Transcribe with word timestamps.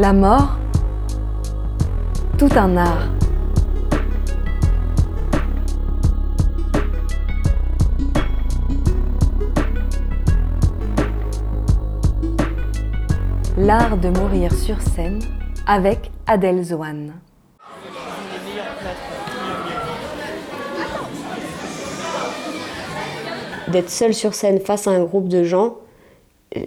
La 0.00 0.12
mort, 0.12 0.56
tout 2.38 2.48
un 2.54 2.76
art. 2.76 3.08
L'art 13.56 13.96
de 13.96 14.10
mourir 14.10 14.52
sur 14.54 14.80
scène 14.80 15.18
avec 15.66 16.12
Adèle 16.28 16.62
Zoane. 16.62 17.14
D'être 23.66 23.90
seule 23.90 24.14
sur 24.14 24.32
scène 24.34 24.60
face 24.60 24.86
à 24.86 24.92
un 24.92 25.02
groupe 25.02 25.26
de 25.26 25.42
gens, 25.42 25.78
euh, 26.56 26.60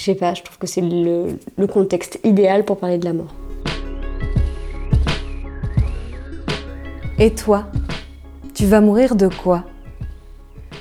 je 0.00 0.06
sais 0.06 0.14
pas, 0.14 0.32
je 0.32 0.42
trouve 0.42 0.56
que 0.56 0.66
c'est 0.66 0.80
le, 0.80 1.36
contexte 1.66 2.18
idéal 2.24 2.64
pour 2.64 2.78
parler 2.78 2.96
de 2.96 3.04
la 3.04 3.12
mort. 3.12 3.34
Et 7.18 7.34
toi, 7.34 7.66
tu 8.54 8.64
vas 8.64 8.80
mourir 8.80 9.14
de 9.14 9.28
quoi? 9.28 9.64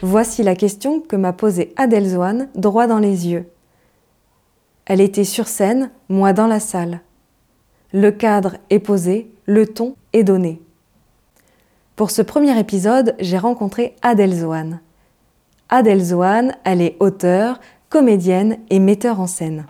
Voici 0.02 0.42
la 0.42 0.56
question 0.56 1.02
que 1.02 1.18
m'a 1.18 1.34
posée 1.34 1.74
Adèle 1.76 2.08
Zoane 2.08 2.48
droit 2.56 2.88
dans 2.88 3.00
les 3.00 3.28
yeux. 3.28 3.50
Elle 4.86 5.02
était 5.02 5.26
sur 5.26 5.50
scène, 5.50 5.92
moi 6.08 6.32
dans 6.32 6.48
la 6.48 6.62
salle. 6.62 7.02
Le 7.92 8.12
cadre 8.12 8.56
est 8.70 8.80
posé, 8.80 9.30
le 9.46 9.68
ton 9.68 9.96
est 10.14 10.24
donné. 10.24 10.62
Pour 11.98 12.12
ce 12.12 12.22
premier 12.22 12.58
épisode, 12.58 13.16
j'ai 13.20 13.38
rencontré 13.38 13.98
Adèle 14.02 14.34
Zoane. 14.34 14.80
Adèle 15.68 16.06
Zoane, 16.06 16.56
elle 16.64 16.82
est 16.82 16.96
auteure, 17.02 17.60
comédienne 17.90 18.58
et 18.70 18.80
metteur 18.80 19.20
en 19.20 19.28
scène. 19.28 19.66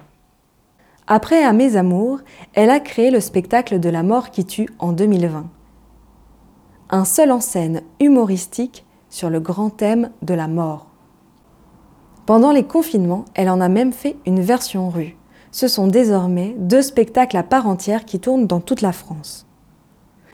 Après 1.07 1.43
À 1.43 1.53
mes 1.53 1.77
amours, 1.77 2.19
elle 2.53 2.69
a 2.69 2.79
créé 2.79 3.11
le 3.11 3.19
spectacle 3.19 3.79
de 3.79 3.89
la 3.89 4.03
mort 4.03 4.29
qui 4.29 4.45
tue 4.45 4.69
en 4.77 4.91
2020. 4.91 5.49
Un 6.91 7.05
seul 7.05 7.31
en 7.31 7.39
scène 7.39 7.81
humoristique 7.99 8.85
sur 9.09 9.29
le 9.29 9.39
grand 9.39 9.69
thème 9.69 10.11
de 10.21 10.33
la 10.33 10.47
mort. 10.47 10.87
Pendant 12.25 12.51
les 12.51 12.63
confinements, 12.63 13.25
elle 13.33 13.49
en 13.49 13.61
a 13.61 13.69
même 13.69 13.93
fait 13.93 14.17
une 14.25 14.41
version 14.41 14.89
rue. 14.89 15.15
Ce 15.51 15.67
sont 15.67 15.87
désormais 15.87 16.55
deux 16.59 16.83
spectacles 16.83 17.37
à 17.37 17.43
part 17.43 17.67
entière 17.67 18.05
qui 18.05 18.19
tournent 18.19 18.45
dans 18.45 18.59
toute 18.59 18.81
la 18.81 18.91
France. 18.91 19.47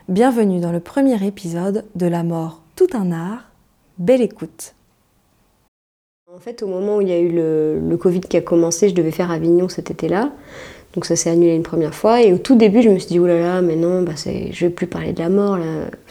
Bienvenue 0.10 0.60
dans 0.60 0.74
le 0.74 0.82
premier 0.82 1.26
épisode 1.26 1.86
de 1.96 2.06
La 2.06 2.24
mort, 2.24 2.64
tout 2.76 2.88
un 2.94 3.12
art. 3.12 3.52
Belle 3.98 4.22
écoute. 4.22 4.76
En 6.36 6.40
fait, 6.40 6.64
au 6.64 6.68
moment 6.68 6.98
où 6.98 7.02
il 7.02 7.08
y 7.08 7.14
a 7.14 7.20
eu 7.20 7.30
le, 7.30 7.96
Covid 7.96 8.20
qui 8.20 8.36
a 8.36 8.42
commencé, 8.42 8.90
je 8.90 8.94
devais 8.94 9.12
faire 9.12 9.32
Avignon 9.32 9.70
cet 9.70 9.90
été-là. 9.90 10.32
Donc 10.94 11.06
ça 11.06 11.16
s'est 11.16 11.30
annulé 11.30 11.56
une 11.56 11.64
première 11.64 11.96
fois. 11.96 12.22
Et 12.22 12.34
au 12.34 12.38
tout 12.38 12.58
début, 12.58 12.82
je 12.82 12.90
me 12.90 13.00
suis 13.00 13.08
dit, 13.08 13.20
oh 13.20 13.26
là 13.26 13.40
là, 13.40 13.62
mais 13.62 13.78
non, 13.78 14.02
bah 14.02 14.12
je 14.18 14.66
vais 14.66 14.70
plus 14.70 14.86
parler 14.86 15.14
de 15.14 15.20
la 15.20 15.30
mort. 15.30 15.58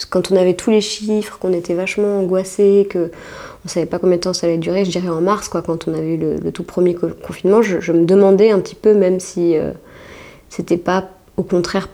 Quand 0.08 0.33
on 0.33 0.36
avait 0.36 0.55
tous 0.55 0.70
les 0.70 0.80
chiffres, 0.80 1.39
qu'on 1.39 1.52
était 1.52 1.75
vachement 1.75 2.20
angoissés, 2.20 2.89
qu'on 2.91 3.00
ne 3.00 3.69
savait 3.69 3.84
pas 3.84 3.98
combien 3.98 4.17
de 4.17 4.22
temps 4.22 4.33
ça 4.33 4.47
allait 4.47 4.56
durer, 4.56 4.86
je 4.86 4.91
dirais 4.91 5.11
en 5.11 5.20
mars, 5.20 5.50
quand 5.50 5.89
on 5.89 5.92
avait 5.92 6.14
eu 6.14 6.17
le, 6.17 6.52
tout 6.52 6.64
premier 6.64 6.95
confinement, 6.95 7.61
je, 7.61 7.92
me 7.92 8.06
demandais 8.06 8.50
un 8.50 8.61
petit 8.61 8.77
peu, 8.77 8.95
même 8.95 9.20
si 9.20 9.58
euh, 9.58 9.72
c'était 10.48 10.78
pas, 10.78 11.11
au 11.36 11.42
contraire, 11.42 11.91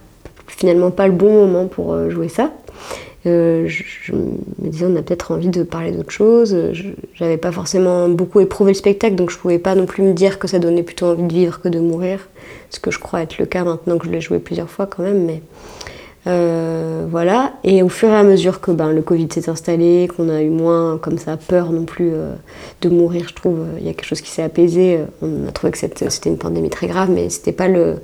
finalement 0.47 0.93
pas 0.93 1.09
le 1.09 1.15
bon 1.15 1.33
moment 1.33 1.67
pour 1.67 1.95
euh, 1.95 2.11
jouer 2.11 2.29
ça. 2.29 2.53
Euh, 3.27 3.69
je, 3.69 4.13
me 4.13 4.71
disais, 4.71 4.87
on 4.87 4.97
a 4.97 5.03
peut-être 5.03 5.33
envie 5.33 5.49
de 5.49 5.63
parler 5.63 5.93
d'autre 5.93 6.11
chose. 6.11 6.57
J'avais 7.15 7.37
pas 7.37 7.53
forcément 7.53 8.09
beaucoup 8.09 8.41
éprouvé 8.41 8.73
le 8.73 8.77
spectacle, 8.77 9.15
donc 9.15 9.31
je 9.31 9.39
pouvais 9.39 9.59
pas 9.59 9.75
non 9.75 9.87
plus 9.87 10.03
me 10.03 10.15
dire 10.15 10.39
que 10.39 10.49
ça 10.49 10.59
donnait 10.59 10.83
plutôt 10.83 11.07
envie 11.07 11.25
de 11.25 11.33
vivre 11.33 11.61
que 11.61 11.69
de 11.69 11.79
mourir. 11.79 12.29
Ce 12.71 12.81
que 12.81 12.91
je 12.91 12.99
crois 12.99 13.23
être 13.23 13.39
le 13.39 13.47
cas 13.47 13.65
maintenant 13.65 13.99
que 13.99 14.07
je 14.07 14.11
l'ai 14.11 14.21
joué 14.21 14.39
plusieurs 14.39 14.71
fois 14.71 14.87
quand 14.87 15.03
même. 15.03 15.25
Mais 15.25 15.43
euh, 16.27 17.07
voilà. 17.11 17.55
Et 17.65 17.83
au 17.83 17.89
fur 17.89 18.11
et 18.11 18.15
à 18.15 18.23
mesure 18.23 18.61
que 18.61 18.71
ben, 18.71 18.93
le 18.93 19.01
Covid 19.01 19.29
s'est 19.33 19.49
installé, 19.49 20.09
qu'on 20.15 20.29
a 20.29 20.43
eu 20.43 20.51
moins 20.51 20.99
comme 20.99 21.17
ça 21.17 21.37
peur 21.39 21.73
non 21.73 21.85
plus 21.85 22.11
euh, 22.13 22.35
de 22.83 22.91
mourir, 22.91 23.27
je 23.29 23.35
trouve, 23.35 23.61
il 23.79 23.87
y 23.87 23.89
a 23.89 23.95
quelque 23.95 24.07
chose 24.07 24.21
qui 24.21 24.31
s'est 24.31 24.43
apaisé. 24.43 25.01
On 25.23 25.49
a 25.49 25.53
trouvé 25.53 25.73
que 25.73 25.79
c'était 25.79 26.29
une 26.29 26.37
pandémie 26.37 26.69
très 26.69 26.89
grave, 26.89 27.11
mais 27.11 27.31
c'était 27.31 27.53
pas 27.53 27.69
le. 27.69 27.97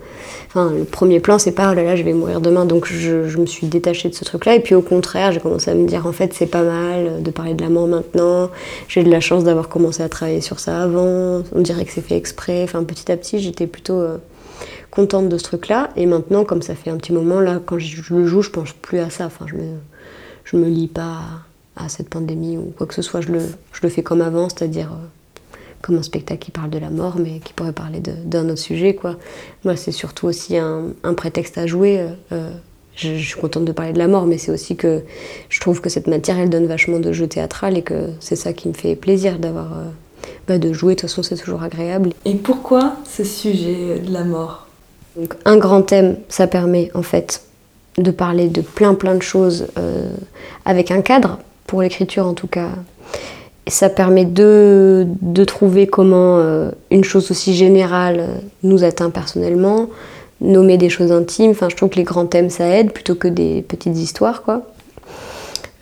Enfin, 0.49 0.72
le 0.76 0.84
premier 0.84 1.21
plan, 1.21 1.38
c'est 1.38 1.53
pas 1.53 1.71
oh 1.72 1.75
là 1.75 1.82
là, 1.82 1.97
je 1.97 2.03
vais 2.03 2.15
mourir 2.15 2.41
demain. 2.41 2.65
Donc 2.65 2.87
je, 2.87 3.28
je 3.28 3.38
me 3.38 3.47
suis 3.47 3.66
détachée 3.66 4.09
de 4.09 4.15
ce 4.15 4.25
truc-là. 4.25 4.55
Et 4.55 4.60
puis 4.60 4.75
au 4.75 4.82
contraire, 4.82 5.32
j'ai 5.32 5.41
commencé 5.41 5.71
à 5.71 5.75
me 5.75 5.87
dire 5.87 6.06
en 6.06 6.12
fait, 6.12 6.32
c'est 6.32 6.47
pas 6.47 6.62
mal 6.62 7.22
de 7.22 7.31
parler 7.31 7.53
de 7.53 7.62
la 7.62 7.69
mort 7.69 7.87
maintenant. 7.87 8.50
J'ai 8.88 9.05
de 9.05 9.10
la 9.10 9.21
chance 9.21 9.44
d'avoir 9.44 9.69
commencé 9.69 10.03
à 10.03 10.09
travailler 10.09 10.41
sur 10.41 10.59
ça 10.59 10.82
avant. 10.82 11.43
On 11.55 11.60
dirait 11.60 11.84
que 11.84 11.93
c'est 11.93 12.00
fait 12.00 12.16
exprès. 12.16 12.62
Enfin, 12.65 12.82
petit 12.84 13.12
à 13.12 13.16
petit, 13.19 13.41
j'étais 13.41 13.66
plutôt. 13.66 14.03
Euh, 14.86 14.97
contente 14.97 15.28
de 15.28 15.38
ce 15.38 15.44
truc-là. 15.44 15.91
Et 15.97 16.06
maintenant, 16.06 16.44
comme 16.44 16.62
ça 16.62 16.74
fait 16.74 16.91
un 16.91 16.97
petit 16.97 17.12
moment, 17.12 17.41
là, 17.41 17.60
quand 17.64 17.78
je 17.78 18.14
le 18.14 18.26
joue, 18.26 18.42
je 18.42 18.50
pense 18.50 18.72
plus 18.72 18.98
à 18.98 19.10
ça. 19.10 19.26
Enfin, 19.26 19.47
je 19.47 19.54
me, 19.54 19.76
je 20.44 20.56
me 20.56 20.69
lis 20.69 20.88
pas 20.88 21.20
à 21.76 21.88
cette 21.88 22.08
pandémie 22.08 22.56
ou 22.56 22.72
quoi 22.76 22.86
que 22.86 22.94
ce 22.94 23.02
soit. 23.02 23.20
Je 23.20 23.32
le, 23.32 23.41
je 23.72 23.80
le 23.82 23.88
fais 23.88 24.02
comme 24.02 24.22
avant, 24.22 24.48
c'est-à-dire 24.48 24.92
euh, 24.92 25.58
comme 25.82 25.96
un 25.96 26.02
spectacle 26.02 26.41
qui 26.41 26.50
parle 26.50 26.70
de 26.70 26.78
la 26.78 26.91
mort, 26.91 27.16
mais 27.19 27.41
qui 27.41 27.52
pourrait 27.52 27.72
parler 27.72 28.00
d'un 28.00 28.48
autre 28.48 28.60
sujet, 28.60 28.94
quoi. 28.94 29.16
Moi, 29.64 29.76
c'est 29.76 29.92
surtout 29.92 30.26
aussi 30.26 30.56
un, 30.56 30.86
un, 31.04 31.14
prétexte 31.14 31.58
à 31.58 31.66
jouer. 31.66 32.06
Euh, 32.32 32.50
je, 32.96 33.14
suis 33.16 33.38
contente 33.38 33.66
de 33.66 33.72
parler 33.72 33.92
de 33.92 33.98
la 33.98 34.08
mort, 34.08 34.25
mais 34.25 34.38
c'est 34.38 34.50
aussi 34.50 34.76
que 34.76 35.02
je 35.50 35.60
trouve 35.60 35.82
que 35.82 35.91
cette 35.91 36.06
matière, 36.06 36.38
elle 36.38 36.48
donne 36.48 36.66
vachement 36.66 36.98
de 36.98 37.12
jeu 37.12 37.26
théâtral 37.26 37.76
et 37.76 37.82
que 37.82 38.10
c'est 38.20 38.36
ça 38.36 38.54
qui 38.54 38.69
me 38.69 38.75
fait 38.75 38.96
plaisir 38.96 39.38
d'avoir. 39.38 39.72
Euh, 39.75 39.84
bah, 40.48 40.58
de 40.58 40.72
jouer, 40.72 40.94
de 40.94 41.00
toute 41.00 41.08
façon 41.08 41.22
c'est 41.22 41.36
toujours 41.36 41.62
agréable. 41.62 42.12
Et 42.25 42.34
pourquoi 42.34 42.96
ce 43.04 43.25
sujet 43.25 43.98
de 43.98 44.12
la 44.12 44.25
mort? 44.25 44.66
Un 45.44 45.56
grand 45.56 45.82
thème, 45.82 46.16
ça 46.28 46.47
permet 46.47 46.91
en 46.94 47.03
fait 47.03 47.43
de 47.99 48.10
parler 48.10 48.49
de 48.49 48.60
plein 48.60 48.94
plein 48.94 49.15
de 49.15 49.22
choses 49.22 49.66
euh, 49.78 50.10
avec 50.65 50.91
un 50.91 51.00
cadre, 51.00 51.38
pour 51.66 51.82
l'écriture 51.82 52.27
en 52.27 52.34
tout 52.34 52.47
cas. 52.47 52.69
Ça 53.69 53.88
permet 53.88 54.25
de, 54.25 55.06
de 55.22 55.44
trouver 55.44 55.87
comment 55.87 56.38
euh, 56.38 56.71
une 56.91 57.03
chose 57.03 57.31
aussi 57.31 57.55
générale 57.55 58.28
nous 58.62 58.84
atteint 58.84 59.10
personnellement, 59.10 59.88
nommer 60.41 60.76
des 60.76 60.88
choses 60.88 61.10
intimes. 61.10 61.50
Enfin, 61.50 61.69
je 61.69 61.76
trouve 61.76 61.88
que 61.88 61.97
les 61.97 62.05
grands 62.05 62.26
thèmes 62.26 62.50
ça 62.50 62.66
aide 62.69 62.93
plutôt 62.93 63.15
que 63.15 63.28
des 63.28 63.62
petites 63.62 63.97
histoires, 63.97 64.43
quoi. 64.43 64.62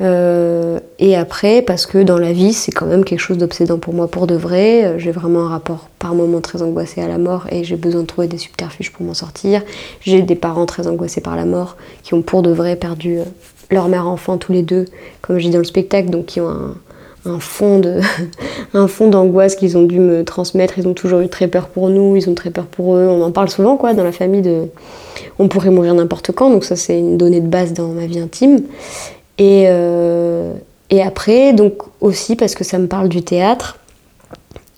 Euh, 0.01 0.81
et 0.99 1.17
après, 1.17 1.63
parce 1.63 1.87
que 1.87 2.03
dans 2.03 2.19
la 2.19 2.33
vie, 2.33 2.53
c'est 2.53 2.73
quand 2.73 2.87
même 2.87 3.05
quelque 3.05 3.21
chose 3.21 3.39
d'obsédant 3.39 3.79
pour 3.79 3.95
moi 3.95 4.09
pour 4.09 4.27
de 4.27 4.35
vrai. 4.35 4.85
Euh, 4.85 4.99
j'ai 4.99 5.13
vraiment 5.13 5.47
un 5.47 5.49
rapport 5.49 5.89
par 5.99 6.15
moments 6.15 6.41
très 6.41 6.63
angoissé 6.63 7.01
à 7.01 7.09
la 7.09 7.19
mort 7.19 7.47
et 7.51 7.65
j'ai 7.65 7.77
besoin 7.77 8.03
de 8.03 8.07
trouver 8.07 8.27
des 8.27 8.39
subterfuges 8.39 8.93
pour 8.93 9.07
m'en 9.07 9.15
sortir. 9.15 9.63
J'ai 10.01 10.23
des 10.23 10.35
parents 10.35 10.67
très 10.67 10.87
angoissés 10.87 11.21
par 11.21 11.37
la 11.37 11.45
mort 11.45 11.77
qui 12.03 12.15
ont 12.15 12.23
pour 12.23 12.43
de 12.43 12.51
vrai 12.51 12.77
perdu 12.77 13.19
euh, 13.19 13.25
leur 13.71 13.89
mère-enfant 13.89 14.37
tous 14.37 14.53
les 14.53 14.63
deux, 14.63 14.87
comme 15.23 15.39
je 15.39 15.45
dis 15.45 15.51
dans 15.51 15.59
le 15.59 15.65
spectacle, 15.65 16.11
donc 16.11 16.27
qui 16.27 16.41
ont 16.41 16.49
un, 16.49 16.75
un 17.27 17.39
fond 17.39 17.79
de 17.79 18.01
un 18.75 18.89
fond 18.89 19.09
d'angoisse 19.09 19.55
qu'ils 19.55 19.79
ont 19.79 19.85
dû 19.85 20.01
me 20.01 20.25
transmettre. 20.25 20.79
Ils 20.79 20.89
ont 20.89 20.95
toujours 20.95 21.21
eu 21.21 21.29
très 21.29 21.47
peur 21.47 21.69
pour 21.69 21.89
nous, 21.89 22.17
ils 22.17 22.29
ont 22.29 22.35
très 22.35 22.51
peur 22.51 22.67
pour 22.67 22.97
eux. 22.97 23.07
On 23.09 23.23
en 23.23 23.31
parle 23.31 23.49
souvent 23.49 23.77
quoi 23.77 23.95
dans 23.95 24.05
la 24.05 24.13
famille 24.13 24.43
de 24.43 24.65
on 25.39 25.49
pourrait 25.49 25.71
mourir 25.71 25.95
n'importe 25.95 26.33
quand, 26.33 26.51
donc 26.51 26.65
ça 26.65 26.77
c'est 26.77 26.99
une 26.99 27.17
donnée 27.17 27.41
de 27.41 27.47
base 27.47 27.73
dans 27.73 27.89
ma 27.89 28.07
vie 28.07 28.19
intime. 28.19 28.63
Et, 29.39 29.65
euh, 29.69 30.53
et 30.91 31.03
après, 31.03 31.53
donc 31.53 31.75
aussi 32.01 32.37
parce 32.37 32.55
que 32.55 32.65
ça 32.65 32.79
me 32.79 32.87
parle 32.87 33.09
du 33.09 33.23
théâtre, 33.23 33.79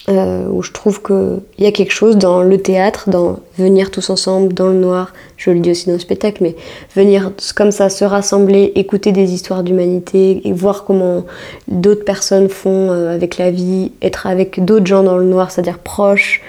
euh, 0.09 0.47
où 0.49 0.63
je 0.63 0.71
trouve 0.71 1.03
qu'il 1.03 1.41
y 1.59 1.67
a 1.67 1.73
quelque 1.73 1.93
chose 1.93 2.17
dans 2.17 2.41
le 2.41 2.59
théâtre, 2.59 3.11
dans 3.11 3.41
venir 3.59 3.91
tous 3.91 4.09
ensemble 4.09 4.55
dans 4.55 4.69
le 4.69 4.75
noir, 4.75 5.13
je 5.37 5.51
le 5.51 5.59
dis 5.59 5.73
aussi 5.73 5.87
dans 5.87 5.95
le 5.95 5.99
spectacle, 5.99 6.45
mais 6.45 6.55
venir 6.95 7.33
comme 7.57 7.73
ça, 7.73 7.89
se 7.89 8.05
rassembler, 8.05 8.71
écouter 8.77 9.11
des 9.11 9.35
histoires 9.35 9.65
d'humanité 9.65 10.47
et 10.47 10.53
voir 10.53 10.85
comment 10.85 11.25
d'autres 11.67 12.05
personnes 12.05 12.49
font 12.49 12.93
euh, 12.93 13.13
avec 13.13 13.37
la 13.37 13.51
vie, 13.51 13.91
être 14.01 14.29
avec 14.29 14.65
d'autres 14.65 14.87
gens 14.87 15.03
dans 15.03 15.19
le 15.19 15.25
noir, 15.25 15.51
c'est-à-dire 15.51 15.81
proches. 15.81 16.41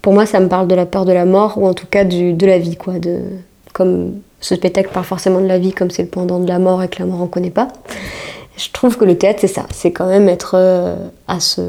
Pour 0.00 0.14
moi, 0.14 0.24
ça 0.24 0.40
me 0.40 0.48
parle 0.48 0.66
de 0.66 0.74
la 0.74 0.86
peur 0.86 1.04
de 1.04 1.12
la 1.12 1.26
mort, 1.26 1.58
ou 1.58 1.66
en 1.66 1.74
tout 1.74 1.86
cas 1.86 2.04
de 2.04 2.46
la 2.46 2.58
vie, 2.58 2.76
quoi, 2.76 2.94
de, 2.98 3.18
comme 3.74 4.20
ce 4.40 4.54
spectacle 4.54 4.88
parle 4.90 5.04
forcément 5.04 5.40
de 5.40 5.46
la 5.46 5.58
vie 5.58 5.72
comme 5.72 5.90
c'est 5.90 6.04
le 6.04 6.08
pendant 6.08 6.38
de 6.38 6.48
la 6.48 6.58
mort 6.58 6.82
et 6.82 6.88
que 6.88 7.00
la 7.00 7.06
mort 7.06 7.20
on 7.20 7.26
connaît 7.26 7.50
pas. 7.50 7.68
Je 8.56 8.70
trouve 8.72 8.96
que 8.96 9.04
le 9.04 9.18
théâtre 9.18 9.40
c'est 9.40 9.48
ça, 9.48 9.66
c'est 9.74 9.92
quand 9.92 10.06
même 10.06 10.28
être 10.28 10.54
euh, 10.56 10.96
à 11.28 11.40
se 11.40 11.60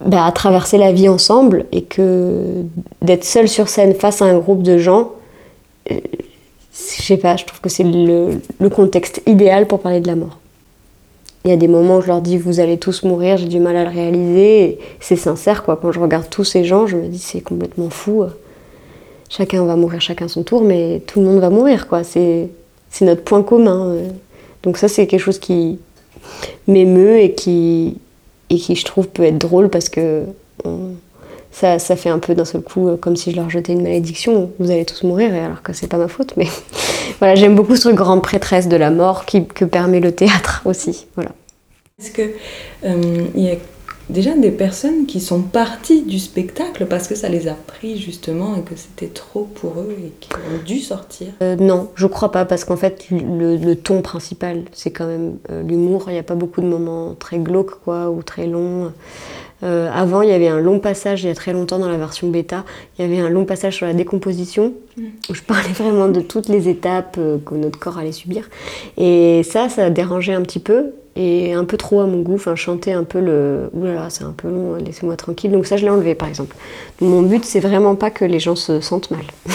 bah, 0.00 0.24
à 0.24 0.32
traverser 0.32 0.78
la 0.78 0.92
vie 0.92 1.08
ensemble 1.08 1.66
et 1.70 1.82
que 1.82 2.64
d'être 3.02 3.24
seul 3.24 3.48
sur 3.48 3.68
scène 3.68 3.94
face 3.94 4.20
à 4.22 4.24
un 4.24 4.38
groupe 4.38 4.62
de 4.62 4.78
gens, 4.78 5.12
euh, 5.92 6.00
je 6.72 7.02
sais 7.02 7.16
pas, 7.18 7.36
je 7.36 7.44
trouve 7.44 7.60
que 7.60 7.68
c'est 7.68 7.84
le, 7.84 8.40
le, 8.58 8.68
contexte 8.70 9.22
idéal 9.26 9.66
pour 9.66 9.80
parler 9.80 10.00
de 10.00 10.06
la 10.06 10.16
mort. 10.16 10.38
Il 11.44 11.50
y 11.50 11.54
a 11.54 11.56
des 11.56 11.68
moments 11.68 11.98
où 11.98 12.00
je 12.00 12.08
leur 12.08 12.20
dis 12.20 12.38
vous 12.38 12.58
allez 12.58 12.78
tous 12.78 13.04
mourir, 13.04 13.36
j'ai 13.36 13.46
du 13.46 13.60
mal 13.60 13.76
à 13.76 13.84
le 13.84 13.90
réaliser, 13.90 14.78
c'est 15.00 15.16
sincère 15.16 15.62
quoi. 15.62 15.76
Quand 15.76 15.92
je 15.92 16.00
regarde 16.00 16.28
tous 16.30 16.44
ces 16.44 16.64
gens, 16.64 16.86
je 16.86 16.96
me 16.96 17.06
dis 17.06 17.18
c'est 17.18 17.42
complètement 17.42 17.90
fou 17.90 18.24
chacun 19.28 19.64
va 19.64 19.76
mourir 19.76 20.00
chacun 20.00 20.28
son 20.28 20.42
tour, 20.42 20.62
mais 20.62 21.02
tout 21.06 21.20
le 21.20 21.26
monde 21.26 21.40
va 21.40 21.50
mourir, 21.50 21.88
quoi. 21.88 22.04
C'est, 22.04 22.48
notre 23.02 23.22
point 23.22 23.42
commun. 23.42 23.88
Euh. 23.88 24.08
Donc 24.62 24.78
ça, 24.78 24.88
c'est 24.88 25.06
quelque 25.06 25.20
chose 25.20 25.38
qui 25.38 25.78
m'émeut 26.66 27.18
et 27.18 27.34
qui, 27.34 27.98
et 28.48 28.56
qui, 28.56 28.74
je 28.74 28.84
trouve, 28.84 29.08
peut 29.08 29.24
être 29.24 29.38
drôle 29.38 29.68
parce 29.68 29.88
que 29.88 30.24
ça, 31.56 31.78
ça 31.78 31.96
fait 31.96 32.10
un 32.10 32.18
peu 32.18 32.34
d'un 32.34 32.44
seul 32.44 32.60
coup 32.60 32.88
euh, 32.88 32.96
comme 32.98 33.16
si 33.16 33.30
je 33.30 33.36
leur 33.36 33.48
jetais 33.48 33.72
une 33.72 33.82
malédiction. 33.82 34.50
Vous 34.58 34.70
allez 34.70 34.84
tous 34.84 35.04
mourir, 35.04 35.32
alors 35.34 35.62
que 35.62 35.72
c'est 35.72 35.86
pas 35.86 35.96
ma 35.96 36.08
faute. 36.08 36.34
Mais 36.36 36.46
voilà, 37.18 37.34
j'aime 37.34 37.54
beaucoup 37.54 37.76
ce 37.76 37.82
truc 37.82 37.94
grande 37.94 38.22
prêtresse 38.22 38.68
de 38.68 38.76
la 38.76 38.90
mort 38.90 39.24
que 39.24 39.64
permet 39.64 40.00
le 40.00 40.12
théâtre 40.12 40.60
aussi. 40.66 41.06
Voilà. 41.14 41.30
Est-ce 41.98 42.10
que 42.10 42.30
euh, 42.84 43.24
y 43.34 43.48
a 43.48 43.54
déjà 44.08 44.34
des 44.34 44.50
personnes 44.50 45.06
qui 45.06 45.20
sont 45.20 45.42
parties 45.42 46.02
du 46.02 46.18
spectacle 46.18 46.86
parce 46.86 47.08
que 47.08 47.14
ça 47.14 47.28
les 47.28 47.48
a 47.48 47.54
pris 47.54 47.98
justement 47.98 48.56
et 48.56 48.62
que 48.62 48.74
c'était 48.76 49.12
trop 49.12 49.44
pour 49.44 49.80
eux 49.80 49.96
et 49.98 50.12
qui 50.20 50.30
ont 50.34 50.64
dû 50.64 50.78
sortir 50.78 51.28
Euh, 51.42 51.56
non, 51.56 51.90
je 51.94 52.06
crois 52.06 52.30
pas, 52.32 52.44
parce 52.44 52.64
qu'en 52.64 52.76
fait, 52.76 53.06
le, 53.10 53.74
ton 53.74 54.02
principal, 54.02 54.62
c'est 54.72 54.90
quand 54.90 55.06
même 55.06 55.38
euh, 55.50 55.62
l'humour. 55.62 56.04
Il 56.08 56.12
n'y 56.12 56.18
a 56.18 56.22
pas 56.22 56.34
beaucoup 56.34 56.60
de 56.60 56.66
moments 56.66 57.14
très 57.14 57.38
glauques, 57.38 57.86
ou 57.86 58.22
très 58.22 58.46
longs. 58.46 58.92
Euh, 59.62 59.90
avant, 59.92 60.22
il 60.22 60.28
y 60.28 60.32
avait 60.32 60.48
un 60.48 60.60
long 60.60 60.78
passage, 60.78 61.24
il 61.24 61.28
y 61.28 61.30
a 61.30 61.34
très 61.34 61.52
longtemps 61.52 61.78
dans 61.78 61.88
la 61.88 61.96
version 61.96 62.28
bêta, 62.28 62.64
il 62.98 63.02
y 63.02 63.08
avait 63.08 63.20
un 63.20 63.30
long 63.30 63.44
passage 63.44 63.76
sur 63.76 63.86
la 63.86 63.94
décomposition, 63.94 64.74
où 65.30 65.34
je 65.34 65.42
parlais 65.42 65.68
vraiment 65.74 66.08
de 66.08 66.20
toutes 66.20 66.48
les 66.48 66.68
étapes 66.68 67.16
euh, 67.18 67.38
que 67.44 67.54
notre 67.54 67.78
corps 67.78 67.98
allait 67.98 68.12
subir. 68.12 68.48
Et 68.96 69.42
ça, 69.44 69.68
ça 69.68 69.90
dérangeait 69.90 70.34
un 70.34 70.42
petit 70.42 70.58
peu, 70.58 70.92
et 71.16 71.54
un 71.54 71.64
peu 71.64 71.78
trop 71.78 72.00
à 72.00 72.06
mon 72.06 72.20
goût, 72.20 72.34
enfin 72.34 72.54
chanter 72.56 72.92
un 72.92 73.04
peu 73.04 73.20
le... 73.20 73.70
Ouh 73.72 73.84
là 73.84 73.94
là, 73.94 74.10
c'est 74.10 74.24
un 74.24 74.34
peu 74.36 74.48
long, 74.48 74.74
laissez-moi 74.76 75.16
tranquille. 75.16 75.50
Donc 75.50 75.66
ça, 75.66 75.78
je 75.78 75.84
l'ai 75.84 75.90
enlevé, 75.90 76.14
par 76.14 76.28
exemple. 76.28 76.54
Donc, 77.00 77.08
mon 77.08 77.22
but, 77.22 77.42
c'est 77.42 77.60
vraiment 77.60 77.94
pas 77.94 78.10
que 78.10 78.26
les 78.26 78.38
gens 78.38 78.54
se 78.54 78.82
sentent 78.82 79.10
mal. 79.10 79.24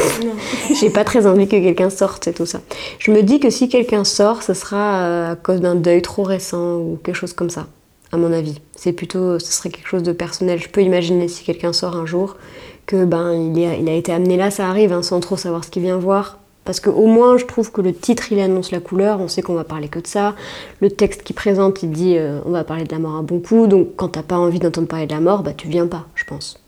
J'ai 0.82 0.90
pas 0.90 1.04
très 1.04 1.28
envie 1.28 1.48
que 1.48 1.52
quelqu'un 1.52 1.92
sorte 1.92 2.28
et 2.28 2.34
tout 2.34 2.48
ça. 2.48 2.62
Je 2.98 3.12
me 3.12 3.22
dis 3.22 3.40
que 3.40 3.52
si 3.52 3.70
quelqu'un 3.70 4.04
sort, 4.04 4.42
ce 4.42 4.56
sera 4.56 5.04
euh, 5.04 5.32
à 5.34 5.36
cause 5.36 5.62
d'un 5.62 5.76
deuil 5.76 6.02
trop 6.02 6.24
récent 6.24 6.78
ou 6.78 7.00
quelque 7.04 7.16
chose 7.16 7.34
comme 7.34 7.52
ça, 7.52 7.68
à 8.12 8.18
mon 8.18 8.32
avis. 8.32 8.62
C'est 8.76 8.94
plutôt, 8.94 9.40
ce 9.40 9.52
serait 9.52 9.70
quelque 9.70 9.88
chose 9.88 10.04
de 10.04 10.12
personnel. 10.12 10.60
Je 10.60 10.70
peux 10.70 10.82
imaginer 10.82 11.28
si 11.28 11.44
quelqu'un 11.44 11.74
sort 11.74 11.96
un 11.96 12.06
jour 12.06 12.38
que 12.86 13.06
ben 13.06 13.34
il 13.34 13.90
a, 13.90 13.94
été 13.94 14.12
amené 14.12 14.38
là, 14.38 14.52
ça 14.52 14.68
arrive, 14.68 14.92
hein, 14.92 15.04
sans 15.04 15.20
trop 15.20 15.38
savoir 15.38 15.64
ce 15.64 15.70
qu'il 15.70 15.84
vient 15.84 15.98
voir. 15.98 16.40
Parce 16.66 16.80
qu'au 16.80 17.08
moins, 17.08 17.38
je 17.38 17.46
trouve 17.46 17.72
que 17.72 17.82
le 17.82 17.94
titre, 17.94 18.32
il 18.32 18.40
annonce 18.40 18.72
la 18.72 18.80
couleur, 18.80 19.20
on 19.20 19.28
sait 19.28 19.42
qu'on 19.42 19.56
va 19.56 19.64
parler 19.64 19.88
que 19.88 20.00
de 20.00 20.08
ça. 20.08 20.36
Le 20.80 20.92
texte 20.92 21.24
qui 21.24 21.34
présente, 21.34 21.82
il 21.82 21.92
dit 21.92 22.18
euh, 22.18 22.40
on 22.46 22.52
va 22.52 22.64
parler 22.64 22.84
de 22.84 22.92
la 22.92 23.00
mort 23.00 23.16
un 23.16 23.24
bon 23.24 23.40
coup. 23.40 23.68
Donc 23.68 23.96
quand 23.96 24.10
t'as 24.10 24.24
pas 24.24 24.38
envie 24.38 24.60
d'entendre 24.60 24.88
parler 24.88 25.08
de 25.08 25.14
la 25.14 25.22
mort, 25.22 25.42
bah 25.42 25.54
tu 25.56 25.68
viens 25.68 25.88
pas, 25.88 26.06
je 26.16 26.26
pense. 26.26 26.60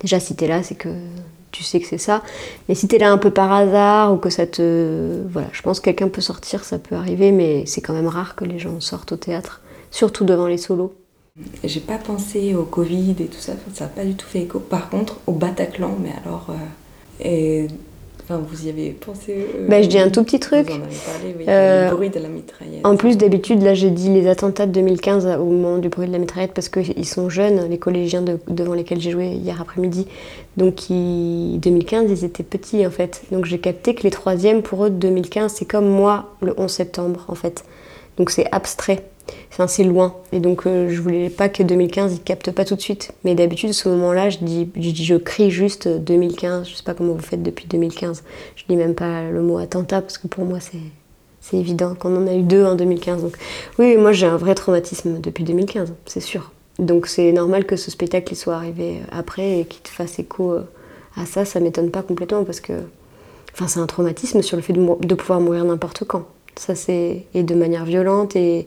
Déjà, 0.00 0.18
si 0.18 0.34
t'es 0.34 0.48
là, 0.48 0.62
c'est 0.62 0.74
que 0.74 0.88
tu 1.52 1.62
sais 1.62 1.80
que 1.80 1.86
c'est 1.86 1.98
ça. 1.98 2.22
Mais 2.68 2.74
si 2.74 2.88
t'es 2.88 2.98
là 2.98 3.10
un 3.10 3.18
peu 3.18 3.30
par 3.30 3.52
hasard 3.52 4.12
ou 4.12 4.16
que 4.16 4.30
ça 4.30 4.46
te. 4.46 5.22
Voilà, 5.30 5.48
je 5.52 5.62
pense 5.62 5.80
que 5.80 5.86
quelqu'un 5.86 6.08
peut 6.08 6.20
sortir, 6.20 6.64
ça 6.64 6.78
peut 6.78 6.96
arriver, 6.96 7.32
mais 7.32 7.64
c'est 7.66 7.80
quand 7.80 7.94
même 7.94 8.08
rare 8.08 8.34
que 8.34 8.44
les 8.44 8.58
gens 8.58 8.80
sortent 8.80 9.12
au 9.12 9.16
théâtre, 9.16 9.60
surtout 9.90 10.24
devant 10.24 10.46
les 10.46 10.58
solos. 10.58 10.92
J'ai 11.64 11.80
pas 11.80 11.98
pensé 11.98 12.54
au 12.54 12.62
Covid 12.64 13.14
et 13.20 13.26
tout 13.26 13.38
ça, 13.38 13.52
ça 13.74 13.84
n'a 13.84 13.90
pas 13.90 14.04
du 14.04 14.14
tout 14.14 14.26
fait 14.26 14.40
écho. 14.40 14.58
Par 14.58 14.88
contre, 14.88 15.18
au 15.26 15.32
Bataclan, 15.32 15.96
mais 16.02 16.10
alors. 16.24 16.46
euh, 16.48 16.54
et, 17.20 17.66
enfin, 18.24 18.38
vous 18.38 18.66
y 18.66 18.70
avez 18.70 18.90
pensé 18.92 19.34
euh, 19.54 19.66
Bah, 19.68 19.82
je 19.82 19.88
dis 19.88 19.98
un 19.98 20.08
tout 20.08 20.24
petit 20.24 20.40
truc. 20.40 20.66
Vous 20.70 20.72
en 20.72 20.82
avez 20.82 20.96
parlé, 20.96 21.34
oui. 21.38 21.44
Euh, 21.46 21.90
le 21.90 21.94
bruit 21.94 22.08
de 22.08 22.18
la 22.20 22.28
mitraillette. 22.28 22.86
En 22.86 22.96
plus, 22.96 23.18
d'habitude, 23.18 23.62
là, 23.62 23.74
j'ai 23.74 23.90
dit 23.90 24.08
les 24.08 24.28
attentats 24.28 24.64
de 24.66 24.72
2015 24.72 25.26
au 25.38 25.44
moment 25.44 25.76
du 25.76 25.90
bruit 25.90 26.06
de 26.06 26.12
la 26.12 26.18
mitraillette 26.18 26.54
parce 26.54 26.70
qu'ils 26.70 27.04
sont 27.06 27.28
jeunes, 27.28 27.68
les 27.68 27.78
collégiens 27.78 28.22
de- 28.22 28.38
devant 28.48 28.72
lesquels 28.72 29.00
j'ai 29.02 29.10
joué 29.10 29.28
hier 29.28 29.60
après-midi. 29.60 30.06
Donc, 30.56 30.88
ils- 30.88 31.58
2015, 31.60 32.10
ils 32.10 32.24
étaient 32.24 32.42
petits, 32.44 32.86
en 32.86 32.90
fait. 32.90 33.22
Donc, 33.30 33.44
j'ai 33.44 33.58
capté 33.58 33.94
que 33.94 34.04
les 34.04 34.10
troisièmes, 34.10 34.62
pour 34.62 34.86
eux, 34.86 34.90
de 34.90 34.96
2015, 34.96 35.52
c'est 35.54 35.66
comme 35.66 35.86
moi, 35.88 36.34
le 36.40 36.54
11 36.58 36.70
septembre, 36.70 37.26
en 37.28 37.34
fait. 37.34 37.62
Donc, 38.16 38.30
c'est 38.30 38.46
abstrait. 38.52 39.04
Enfin, 39.50 39.66
c'est 39.66 39.84
loin. 39.84 40.14
Et 40.32 40.40
donc, 40.40 40.66
euh, 40.66 40.88
je 40.90 41.00
voulais 41.00 41.30
pas 41.30 41.48
que 41.48 41.62
2015, 41.62 42.14
ils 42.14 42.22
captent 42.22 42.50
pas 42.50 42.64
tout 42.64 42.76
de 42.76 42.80
suite. 42.80 43.12
Mais 43.24 43.34
d'habitude, 43.34 43.70
à 43.70 43.72
ce 43.72 43.88
moment-là, 43.88 44.30
je 44.30 44.38
dis, 44.38 44.68
je 44.76 45.16
crie 45.16 45.50
juste 45.50 45.88
2015. 45.88 46.68
Je 46.68 46.74
sais 46.74 46.82
pas 46.82 46.94
comment 46.94 47.14
vous 47.14 47.22
faites 47.22 47.42
depuis 47.42 47.66
2015. 47.66 48.22
Je 48.56 48.64
dis 48.68 48.76
même 48.76 48.94
pas 48.94 49.30
le 49.30 49.42
mot 49.42 49.58
attentat 49.58 50.02
parce 50.02 50.18
que 50.18 50.26
pour 50.26 50.44
moi, 50.44 50.60
c'est 50.60 50.78
c'est 51.48 51.58
évident 51.58 51.94
qu'on 51.94 52.16
en 52.16 52.26
a 52.26 52.34
eu 52.34 52.42
deux 52.42 52.64
en 52.64 52.74
2015. 52.74 53.22
Donc, 53.22 53.36
oui, 53.78 53.96
moi 53.96 54.10
j'ai 54.10 54.26
un 54.26 54.36
vrai 54.36 54.56
traumatisme 54.56 55.20
depuis 55.20 55.44
2015, 55.44 55.94
c'est 56.04 56.20
sûr. 56.20 56.50
Donc 56.80 57.06
c'est 57.06 57.30
normal 57.30 57.66
que 57.66 57.76
ce 57.76 57.90
spectacle 57.90 58.32
il 58.32 58.36
soit 58.36 58.56
arrivé 58.56 59.00
après 59.12 59.60
et 59.60 59.64
qu'il 59.64 59.86
fasse 59.86 60.18
écho 60.18 60.52
euh, 60.52 60.62
à 61.16 61.24
ça. 61.24 61.44
Ça 61.44 61.60
m'étonne 61.60 61.90
pas 61.92 62.02
complètement 62.02 62.44
parce 62.44 62.58
que, 62.58 62.72
enfin, 63.54 63.68
c'est 63.68 63.78
un 63.78 63.86
traumatisme 63.86 64.42
sur 64.42 64.56
le 64.56 64.62
fait 64.62 64.72
de, 64.72 65.06
de 65.06 65.14
pouvoir 65.14 65.40
mourir 65.40 65.64
n'importe 65.64 66.04
quand. 66.04 66.26
Ça 66.56 66.74
c'est 66.74 67.26
et 67.32 67.42
de 67.44 67.54
manière 67.54 67.84
violente 67.84 68.34
et, 68.34 68.66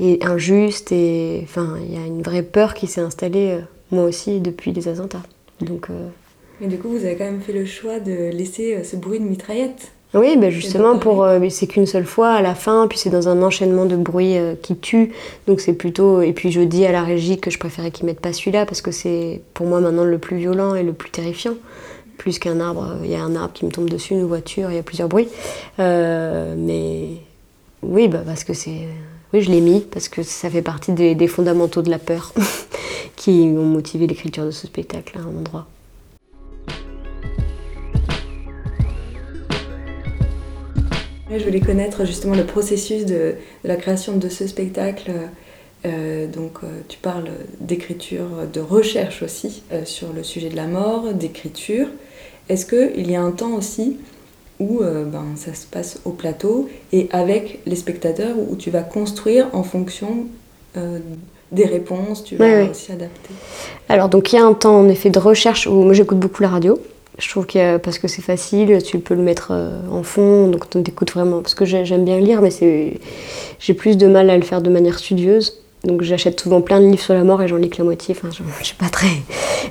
et 0.00 0.18
injuste 0.24 0.90
et 0.90 1.40
enfin 1.44 1.76
il 1.86 1.94
y 1.94 1.96
a 1.96 2.06
une 2.06 2.22
vraie 2.22 2.42
peur 2.42 2.74
qui 2.74 2.88
s'est 2.88 3.00
installée 3.00 3.50
euh, 3.52 3.60
moi 3.92 4.04
aussi 4.04 4.40
depuis 4.40 4.72
les 4.72 4.88
attentats. 4.88 5.22
Donc 5.60 5.88
euh, 5.90 6.08
Mais 6.60 6.66
du 6.66 6.78
coup, 6.78 6.88
vous 6.88 7.04
avez 7.04 7.16
quand 7.16 7.24
même 7.24 7.42
fait 7.42 7.52
le 7.52 7.66
choix 7.66 8.00
de 8.00 8.30
laisser 8.30 8.74
euh, 8.74 8.82
ce 8.82 8.96
bruit 8.96 9.20
de 9.20 9.24
mitraillette. 9.24 9.92
Oui, 10.12 10.36
ben 10.36 10.50
justement, 10.50 10.98
pour, 10.98 11.22
euh, 11.22 11.38
mais 11.38 11.50
c'est 11.50 11.68
qu'une 11.68 11.86
seule 11.86 12.04
fois 12.04 12.32
à 12.32 12.42
la 12.42 12.56
fin, 12.56 12.88
puis 12.88 12.98
c'est 12.98 13.10
dans 13.10 13.28
un 13.28 13.42
enchaînement 13.42 13.86
de 13.86 13.94
bruits 13.94 14.36
euh, 14.36 14.56
qui 14.60 14.76
tue. 14.76 15.12
Donc 15.46 15.60
c'est 15.60 15.72
plutôt. 15.72 16.20
Et 16.20 16.32
puis 16.32 16.50
je 16.50 16.60
dis 16.60 16.84
à 16.84 16.90
la 16.90 17.04
régie 17.04 17.38
que 17.38 17.50
je 17.50 17.58
préférais 17.58 17.92
qu'ils 17.92 18.06
mettent 18.06 18.20
pas 18.20 18.32
celui-là 18.32 18.66
parce 18.66 18.82
que 18.82 18.90
c'est 18.90 19.40
pour 19.54 19.66
moi 19.66 19.80
maintenant 19.80 20.04
le 20.04 20.18
plus 20.18 20.38
violent 20.38 20.74
et 20.74 20.82
le 20.82 20.92
plus 20.92 21.10
terrifiant. 21.10 21.54
Plus 22.18 22.40
qu'un 22.40 22.58
arbre, 22.58 22.96
il 23.04 23.10
y 23.10 23.14
a 23.14 23.22
un 23.22 23.36
arbre 23.36 23.52
qui 23.54 23.64
me 23.64 23.70
tombe 23.70 23.88
dessus, 23.88 24.14
une 24.14 24.24
voiture, 24.24 24.70
il 24.70 24.76
y 24.76 24.78
a 24.78 24.82
plusieurs 24.82 25.08
bruits. 25.08 25.28
Euh, 25.78 26.54
mais 26.58 27.10
oui, 27.82 28.08
bah 28.08 28.22
parce 28.26 28.42
que 28.42 28.52
c'est. 28.52 28.88
Oui, 29.32 29.42
je 29.42 29.50
l'ai 29.50 29.60
mis 29.60 29.80
parce 29.80 30.08
que 30.08 30.24
ça 30.24 30.50
fait 30.50 30.62
partie 30.62 30.92
des, 30.92 31.26
fondamentaux 31.28 31.82
de 31.82 31.90
la 31.90 32.00
peur 32.00 32.34
qui 33.16 33.30
ont 33.56 33.64
motivé 33.64 34.08
l'écriture 34.08 34.44
de 34.44 34.50
ce 34.50 34.66
spectacle 34.66 35.18
à 35.18 35.20
un 35.20 35.38
endroit. 35.38 35.68
Je 41.30 41.44
voulais 41.44 41.60
connaître 41.60 42.04
justement 42.04 42.34
le 42.34 42.44
processus 42.44 43.04
de, 43.06 43.36
de 43.62 43.68
la 43.68 43.76
création 43.76 44.16
de 44.16 44.28
ce 44.28 44.48
spectacle. 44.48 45.12
Euh, 45.86 46.26
donc, 46.26 46.58
euh, 46.64 46.80
tu 46.88 46.98
parles 46.98 47.30
d'écriture, 47.60 48.26
de 48.52 48.60
recherche 48.60 49.22
aussi 49.22 49.62
euh, 49.72 49.84
sur 49.84 50.12
le 50.12 50.24
sujet 50.24 50.48
de 50.48 50.56
la 50.56 50.66
mort, 50.66 51.12
d'écriture. 51.14 51.86
Est-ce 52.48 52.66
qu'il 52.66 53.08
y 53.08 53.14
a 53.14 53.22
un 53.22 53.30
temps 53.30 53.52
aussi 53.52 53.98
où 54.60 54.80
euh, 54.82 55.04
ben, 55.04 55.24
ça 55.36 55.54
se 55.54 55.66
passe 55.66 55.98
au 56.04 56.10
plateau 56.10 56.68
et 56.92 57.08
avec 57.12 57.58
les 57.66 57.74
spectateurs 57.76 58.36
où 58.38 58.54
tu 58.56 58.70
vas 58.70 58.82
construire 58.82 59.48
en 59.52 59.62
fonction 59.64 60.26
euh, 60.76 60.98
des 61.50 61.64
réponses, 61.66 62.22
tu 62.22 62.36
vas 62.36 62.44
aussi 62.70 62.92
adapter 62.92 63.30
Alors, 63.88 64.08
donc 64.08 64.32
il 64.32 64.36
y 64.36 64.38
a 64.38 64.44
un 64.44 64.54
temps 64.54 64.78
en 64.78 64.88
effet 64.88 65.10
de 65.10 65.18
recherche 65.18 65.66
où 65.66 65.72
moi 65.82 65.92
j'écoute 65.94 66.18
beaucoup 66.20 66.42
la 66.42 66.48
radio. 66.50 66.78
Je 67.18 67.28
trouve 67.28 67.44
que 67.46 67.76
parce 67.78 67.98
que 67.98 68.06
c'est 68.08 68.22
facile, 68.22 68.80
tu 68.82 68.98
peux 68.98 69.14
le 69.14 69.22
mettre 69.22 69.48
euh, 69.50 69.80
en 69.90 70.02
fond, 70.02 70.46
donc 70.48 70.64
on 70.74 70.82
t'écoute 70.82 71.10
vraiment. 71.12 71.40
Parce 71.42 71.54
que 71.54 71.64
j'ai- 71.64 71.84
j'aime 71.84 72.04
bien 72.04 72.18
lire, 72.20 72.40
mais 72.40 72.50
j'ai 73.58 73.74
plus 73.74 73.96
de 73.98 74.06
mal 74.06 74.30
à 74.30 74.36
le 74.36 74.42
faire 74.42 74.62
de 74.62 74.70
manière 74.70 74.98
studieuse. 74.98 75.60
Donc 75.84 76.02
j'achète 76.02 76.38
souvent 76.40 76.60
plein 76.60 76.80
de 76.80 76.86
livres 76.86 77.02
sur 77.02 77.14
la 77.14 77.24
mort 77.24 77.42
et 77.42 77.48
j'en 77.48 77.56
lis 77.56 77.70
que 77.70 77.78
la 77.78 77.84
moitié. 77.84 78.14
Enfin, 78.16 78.28
je, 78.30 78.42
je 78.58 78.64
suis 78.64 78.76
pas 78.76 78.88
très. 78.90 79.08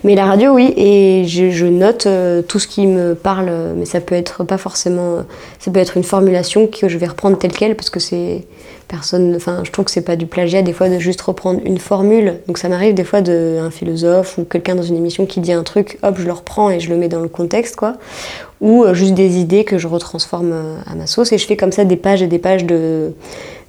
Mais 0.04 0.16
la 0.16 0.26
radio, 0.26 0.54
oui, 0.54 0.74
et 0.76 1.26
je, 1.28 1.66
note 1.66 2.06
euh, 2.06 2.42
tout 2.42 2.58
ce 2.58 2.68
qui 2.68 2.88
me 2.88 3.16
parle, 3.16 3.52
mais 3.76 3.86
ça 3.86 4.02
peut 4.02 4.16
être 4.16 4.44
pas 4.44 4.58
forcément. 4.58 5.26
Ça 5.60 5.72
peut 5.72 5.80
être 5.80 5.98
une 5.98 6.04
formulation 6.04 6.68
que 6.68 6.88
je 6.88 6.98
vais 6.98 7.08
reprendre 7.08 7.38
telle 7.38 7.52
quelle 7.52 7.76
parce 7.76 7.90
que 7.90 8.00
c'est 8.00 8.46
personne. 8.88 9.36
Enfin, 9.36 9.62
je 9.64 9.72
trouve 9.72 9.86
que 9.86 9.92
c'est 9.92 10.02
pas 10.02 10.16
du 10.16 10.26
plagiat 10.26 10.62
des 10.62 10.74
fois 10.74 10.90
de 10.90 11.00
juste 11.00 11.22
reprendre 11.22 11.62
une 11.64 11.78
formule. 11.78 12.36
Donc 12.48 12.58
ça 12.58 12.70
m'arrive 12.70 12.94
des 12.94 13.04
fois 13.04 13.22
de 13.22 13.58
un 13.62 13.72
philosophe 13.72 14.38
ou 14.38 14.44
quelqu'un 14.44 14.76
dans 14.76 14.84
une 14.84 14.98
émission 14.98 15.26
qui 15.26 15.40
dit 15.40 15.54
un 15.54 15.64
truc, 15.64 15.98
hop, 16.02 16.16
je 16.18 16.26
le 16.26 16.34
reprends 16.34 16.70
et 16.70 16.80
je 16.80 16.90
le 16.90 16.98
mets 16.98 17.10
dans 17.10 17.22
le 17.22 17.30
contexte, 17.30 17.76
quoi. 17.76 17.94
Ou 18.62 18.84
euh, 18.84 18.94
juste 18.94 19.14
des 19.14 19.38
idées 19.38 19.64
que 19.64 19.78
je 19.78 19.88
retransforme 19.88 20.52
euh, 20.52 20.76
à 20.86 20.96
ma 20.96 21.08
sauce 21.08 21.32
et 21.32 21.38
je 21.38 21.46
fais 21.46 21.56
comme 21.56 21.72
ça 21.72 21.86
des 21.86 21.96
pages 21.96 22.22
et 22.22 22.28
des 22.28 22.40
pages 22.40 22.66
de 22.66 23.14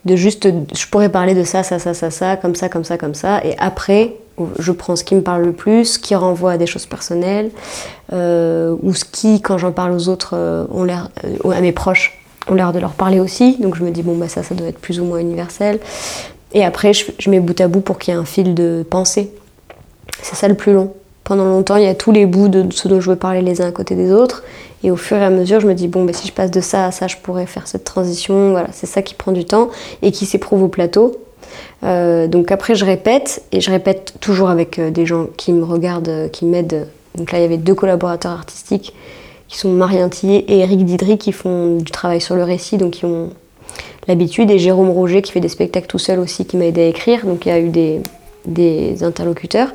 de 0.04 0.16
juste, 0.16 0.48
je 0.74 0.86
pourrais 0.86 1.10
parler 1.10 1.34
de 1.34 1.44
ça, 1.44 1.62
ça, 1.62 1.78
ça, 1.78 1.94
ça, 1.94 2.10
ça, 2.10 2.36
comme 2.36 2.54
ça, 2.54 2.68
comme 2.68 2.84
ça, 2.84 2.96
comme 2.96 3.14
ça, 3.14 3.44
et 3.44 3.56
après, 3.58 4.16
je 4.58 4.72
prends 4.72 4.96
ce 4.96 5.04
qui 5.04 5.14
me 5.14 5.22
parle 5.22 5.44
le 5.44 5.52
plus, 5.52 5.84
ce 5.84 5.98
qui 5.98 6.14
renvoie 6.14 6.52
à 6.52 6.58
des 6.58 6.66
choses 6.66 6.86
personnelles, 6.86 7.50
euh, 8.12 8.74
ou 8.82 8.94
ce 8.94 9.04
qui, 9.04 9.42
quand 9.42 9.58
j'en 9.58 9.72
parle 9.72 9.92
aux 9.92 10.08
autres, 10.08 10.34
euh, 10.34 10.64
ont 10.70 10.84
l'air, 10.84 11.10
euh, 11.24 11.50
à 11.50 11.60
mes 11.60 11.72
proches, 11.72 12.18
ont 12.48 12.54
l'air 12.54 12.72
de 12.72 12.78
leur 12.78 12.92
parler 12.92 13.20
aussi, 13.20 13.58
donc 13.58 13.76
je 13.76 13.84
me 13.84 13.90
dis, 13.90 14.02
bon, 14.02 14.16
bah 14.16 14.28
ça, 14.28 14.42
ça 14.42 14.54
doit 14.54 14.68
être 14.68 14.78
plus 14.78 15.00
ou 15.00 15.04
moins 15.04 15.18
universel. 15.18 15.78
Et 16.52 16.64
après, 16.64 16.92
je, 16.92 17.04
je 17.18 17.30
mets 17.30 17.40
bout 17.40 17.60
à 17.60 17.68
bout 17.68 17.80
pour 17.80 17.98
qu'il 17.98 18.14
y 18.14 18.16
ait 18.16 18.20
un 18.20 18.24
fil 18.24 18.54
de 18.54 18.84
pensée. 18.88 19.30
C'est 20.22 20.34
ça 20.34 20.48
le 20.48 20.54
plus 20.54 20.72
long. 20.72 20.92
Pendant 21.24 21.44
longtemps, 21.44 21.76
il 21.76 21.84
y 21.84 21.88
a 21.88 21.94
tous 21.94 22.12
les 22.12 22.26
bouts 22.26 22.48
de 22.48 22.66
ce 22.72 22.88
dont 22.88 23.00
je 23.00 23.10
veux 23.10 23.16
parler 23.16 23.42
les 23.42 23.60
uns 23.60 23.68
à 23.68 23.72
côté 23.72 23.94
des 23.94 24.12
autres. 24.12 24.42
Et 24.82 24.90
au 24.90 24.96
fur 24.96 25.16
et 25.18 25.24
à 25.24 25.30
mesure, 25.30 25.60
je 25.60 25.66
me 25.66 25.74
dis, 25.74 25.88
bon, 25.88 26.04
bah, 26.04 26.12
si 26.12 26.26
je 26.26 26.32
passe 26.32 26.50
de 26.50 26.60
ça 26.60 26.86
à 26.86 26.90
ça, 26.90 27.06
je 27.06 27.16
pourrais 27.16 27.46
faire 27.46 27.66
cette 27.66 27.84
transition. 27.84 28.50
Voilà, 28.50 28.68
c'est 28.72 28.86
ça 28.86 29.02
qui 29.02 29.14
prend 29.14 29.32
du 29.32 29.44
temps 29.44 29.68
et 30.02 30.10
qui 30.10 30.26
s'éprouve 30.26 30.62
au 30.62 30.68
plateau. 30.68 31.16
Euh, 31.84 32.26
donc 32.26 32.50
après, 32.52 32.74
je 32.74 32.84
répète, 32.84 33.42
et 33.52 33.60
je 33.60 33.70
répète 33.70 34.14
toujours 34.20 34.50
avec 34.50 34.78
euh, 34.78 34.90
des 34.90 35.06
gens 35.06 35.26
qui 35.36 35.52
me 35.52 35.64
regardent, 35.64 36.08
euh, 36.08 36.28
qui 36.28 36.44
m'aident. 36.44 36.88
Donc 37.16 37.32
là, 37.32 37.38
il 37.38 37.42
y 37.42 37.44
avait 37.44 37.56
deux 37.56 37.74
collaborateurs 37.74 38.32
artistiques 38.32 38.94
qui 39.48 39.58
sont 39.58 39.70
Marie 39.70 39.98
Tillet 40.10 40.44
et 40.46 40.60
Eric 40.60 40.84
Didry 40.84 41.18
qui 41.18 41.32
font 41.32 41.76
du 41.76 41.90
travail 41.90 42.20
sur 42.20 42.36
le 42.36 42.44
récit, 42.44 42.76
donc 42.76 42.92
qui 42.92 43.04
ont 43.04 43.30
l'habitude, 44.06 44.50
et 44.50 44.58
Jérôme 44.58 44.90
Roger 44.90 45.22
qui 45.22 45.32
fait 45.32 45.40
des 45.40 45.48
spectacles 45.48 45.88
tout 45.88 45.98
seul 45.98 46.20
aussi, 46.20 46.46
qui 46.46 46.56
m'a 46.56 46.66
aidé 46.66 46.82
à 46.82 46.86
écrire. 46.86 47.26
Donc 47.26 47.46
il 47.46 47.48
y 47.48 47.52
a 47.52 47.58
eu 47.58 47.68
des, 47.68 48.00
des 48.46 49.02
interlocuteurs. 49.02 49.72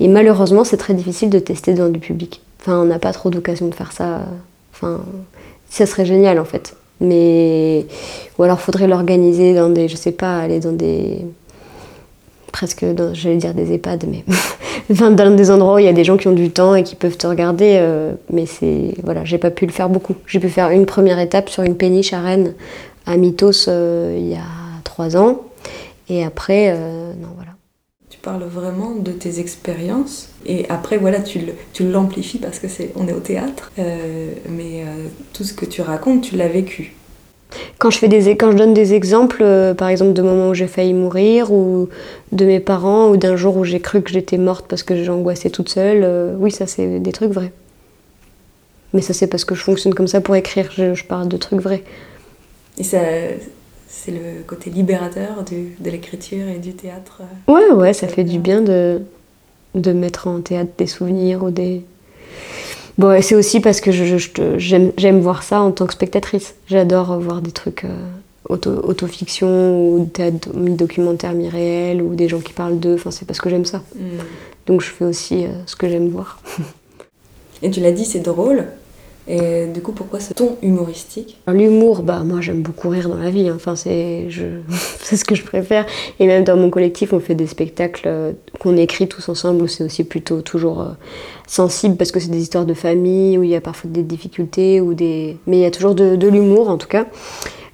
Et 0.00 0.08
malheureusement, 0.08 0.64
c'est 0.64 0.76
très 0.76 0.94
difficile 0.94 1.30
de 1.30 1.38
tester 1.38 1.74
dans 1.74 1.88
du 1.88 1.98
public. 1.98 2.40
Enfin, 2.60 2.80
on 2.80 2.84
n'a 2.84 2.98
pas 2.98 3.12
trop 3.12 3.30
d'occasion 3.30 3.68
de 3.68 3.74
faire 3.74 3.92
ça. 3.92 4.22
Enfin, 4.72 5.00
ça 5.70 5.86
serait 5.86 6.06
génial 6.06 6.38
en 6.38 6.44
fait. 6.44 6.76
Mais 7.00 7.86
ou 8.38 8.42
alors 8.42 8.60
faudrait 8.60 8.88
l'organiser 8.88 9.54
dans 9.54 9.68
des, 9.68 9.88
je 9.88 9.96
sais 9.96 10.12
pas, 10.12 10.38
aller 10.38 10.60
dans 10.60 10.72
des 10.72 11.24
presque, 12.52 12.84
j'allais 13.12 13.36
dire 13.36 13.54
des 13.54 13.72
EHPAD, 13.72 14.06
mais 14.08 14.24
dans 14.90 15.36
des 15.36 15.50
endroits 15.50 15.74
où 15.74 15.78
il 15.78 15.84
y 15.84 15.88
a 15.88 15.92
des 15.92 16.04
gens 16.04 16.16
qui 16.16 16.26
ont 16.26 16.32
du 16.32 16.50
temps 16.50 16.74
et 16.74 16.82
qui 16.82 16.96
peuvent 16.96 17.16
te 17.16 17.26
regarder. 17.26 17.76
Euh, 17.78 18.12
mais 18.32 18.46
c'est 18.46 18.94
voilà, 19.04 19.24
j'ai 19.24 19.38
pas 19.38 19.50
pu 19.50 19.66
le 19.66 19.72
faire 19.72 19.88
beaucoup. 19.88 20.16
J'ai 20.26 20.40
pu 20.40 20.48
faire 20.48 20.70
une 20.70 20.86
première 20.86 21.18
étape 21.20 21.48
sur 21.50 21.62
une 21.62 21.76
péniche 21.76 22.12
à 22.12 22.20
Rennes, 22.20 22.54
à 23.06 23.16
Mythos, 23.16 23.68
euh, 23.68 24.16
il 24.18 24.28
y 24.28 24.34
a 24.34 24.46
trois 24.82 25.16
ans. 25.16 25.42
Et 26.08 26.24
après, 26.24 26.72
euh, 26.74 27.12
non, 27.20 27.28
voilà. 27.36 27.52
Tu 28.10 28.18
parles 28.18 28.44
vraiment 28.44 28.94
de 28.94 29.12
tes 29.12 29.38
expériences 29.38 30.30
et 30.46 30.66
après, 30.68 30.96
voilà, 30.96 31.20
tu 31.20 31.40
l'amplifies 31.80 32.38
parce 32.38 32.58
que 32.58 32.68
c'est, 32.68 32.92
on 32.96 33.06
est 33.06 33.12
au 33.12 33.20
théâtre, 33.20 33.70
mais 33.76 34.84
tout 35.34 35.44
ce 35.44 35.52
que 35.52 35.66
tu 35.66 35.82
racontes, 35.82 36.22
tu 36.22 36.36
l'as 36.36 36.48
vécu. 36.48 36.94
Quand 37.78 37.90
je, 37.90 37.98
fais 37.98 38.08
des, 38.08 38.36
quand 38.36 38.50
je 38.50 38.56
donne 38.56 38.74
des 38.74 38.94
exemples, 38.94 39.42
euh, 39.42 39.72
par 39.72 39.88
exemple 39.88 40.12
de 40.12 40.22
moments 40.22 40.50
où 40.50 40.54
j'ai 40.54 40.66
failli 40.66 40.92
mourir, 40.92 41.52
ou 41.52 41.88
de 42.32 42.44
mes 42.44 42.60
parents, 42.60 43.08
ou 43.08 43.16
d'un 43.16 43.36
jour 43.36 43.56
où 43.56 43.64
j'ai 43.64 43.80
cru 43.80 44.02
que 44.02 44.10
j'étais 44.10 44.36
morte 44.36 44.66
parce 44.68 44.82
que 44.82 45.02
j'angoissais 45.02 45.48
toute 45.48 45.68
seule, 45.68 46.02
euh, 46.04 46.34
oui, 46.38 46.50
ça 46.50 46.66
c'est 46.66 46.98
des 46.98 47.12
trucs 47.12 47.32
vrais. 47.32 47.52
Mais 48.92 49.00
ça 49.00 49.14
c'est 49.14 49.28
parce 49.28 49.44
que 49.44 49.54
je 49.54 49.62
fonctionne 49.62 49.94
comme 49.94 50.08
ça 50.08 50.20
pour 50.20 50.36
écrire, 50.36 50.70
je, 50.72 51.04
parle 51.04 51.28
de 51.28 51.36
trucs 51.36 51.60
vrais. 51.60 51.84
Et 52.78 52.84
ça, 52.84 52.98
c'est 53.88 54.12
le 54.12 54.42
côté 54.46 54.70
libérateur 54.70 55.42
de 55.44 55.90
l'écriture 55.90 56.46
et 56.46 56.58
du 56.58 56.74
théâtre 56.74 57.22
euh, 57.48 57.52
Ouais, 57.52 57.72
ouais, 57.72 57.92
ça 57.92 58.06
fait 58.06 58.24
du 58.24 58.38
bien 58.38 58.60
de, 58.60 59.00
de 59.74 59.92
mettre 59.92 60.28
en 60.28 60.40
théâtre 60.40 60.70
des 60.76 60.86
souvenirs 60.86 61.42
ou 61.42 61.50
des, 61.50 61.82
Bon, 62.98 63.22
c'est 63.22 63.36
aussi 63.36 63.60
parce 63.60 63.80
que 63.80 63.92
j'aime 63.92 65.20
voir 65.20 65.44
ça 65.44 65.60
en 65.60 65.70
tant 65.70 65.86
que 65.86 65.92
spectatrice. 65.92 66.56
J'adore 66.66 67.20
voir 67.20 67.42
des 67.42 67.52
trucs 67.52 67.84
euh, 67.84 68.10
auto, 68.48 68.70
autofiction 68.70 69.88
ou 69.88 70.10
mi-documentaire, 70.54 71.32
mi-réel 71.32 72.02
ou 72.02 72.16
des 72.16 72.28
gens 72.28 72.40
qui 72.40 72.52
parlent 72.52 72.80
d'eux. 72.80 72.94
Enfin, 72.94 73.12
c'est 73.12 73.24
parce 73.24 73.40
que 73.40 73.48
j'aime 73.48 73.64
ça. 73.64 73.84
Mm. 73.94 74.00
Donc 74.66 74.80
je 74.80 74.90
fais 74.90 75.04
aussi 75.04 75.44
euh, 75.44 75.50
ce 75.66 75.76
que 75.76 75.88
j'aime 75.88 76.08
voir. 76.08 76.40
Et 77.62 77.70
tu 77.70 77.80
l'as 77.80 77.92
dit, 77.92 78.04
c'est 78.04 78.18
drôle. 78.18 78.64
Et 79.30 79.66
du 79.66 79.82
coup, 79.82 79.92
pourquoi 79.92 80.20
ce 80.20 80.32
ton 80.32 80.56
humoristique? 80.62 81.36
L'humour, 81.46 82.02
bah 82.02 82.22
moi 82.24 82.40
j'aime 82.40 82.62
beaucoup 82.62 82.88
rire 82.88 83.10
dans 83.10 83.18
la 83.18 83.28
vie. 83.28 83.46
Hein. 83.48 83.54
Enfin, 83.56 83.76
c'est 83.76 84.30
je... 84.30 84.44
ce 85.02 85.22
que 85.22 85.34
je 85.34 85.44
préfère. 85.44 85.84
Et 86.18 86.26
même 86.26 86.44
dans 86.44 86.56
mon 86.56 86.70
collectif, 86.70 87.12
on 87.12 87.20
fait 87.20 87.34
des 87.34 87.46
spectacles 87.46 88.04
euh, 88.06 88.32
qu'on 88.58 88.76
écrit 88.78 89.06
tous 89.06 89.28
ensemble 89.28 89.62
où 89.62 89.66
c'est 89.66 89.84
aussi 89.84 90.04
plutôt 90.04 90.40
toujours 90.40 90.80
euh, 90.80 90.88
sensible 91.46 91.96
parce 91.96 92.10
que 92.10 92.20
c'est 92.20 92.30
des 92.30 92.40
histoires 92.40 92.64
de 92.64 92.72
famille 92.72 93.36
où 93.36 93.42
il 93.42 93.50
y 93.50 93.54
a 93.54 93.60
parfois 93.60 93.90
des 93.90 94.02
difficultés 94.02 94.80
ou 94.80 94.94
des. 94.94 95.36
Mais 95.46 95.58
il 95.58 95.62
y 95.62 95.66
a 95.66 95.70
toujours 95.70 95.94
de, 95.94 96.26
l'humour 96.26 96.70
en 96.70 96.78
tout 96.78 96.88
cas. 96.88 97.06